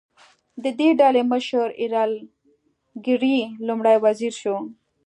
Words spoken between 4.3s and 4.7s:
شو.